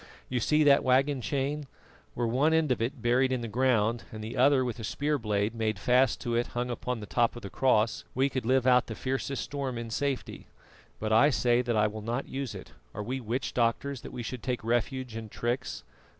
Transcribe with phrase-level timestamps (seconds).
[0.29, 1.67] You see that waggon chain?
[2.15, 5.19] Were one end of it buried in the ground and the other with a spear
[5.19, 8.65] blade made fast to it hung to the top of the cross, we could live
[8.65, 10.47] out the fiercest storm in safety.
[10.99, 12.71] But I say that I will not use it.
[12.95, 15.83] Are we witch doctors that we should take refuge in tricks?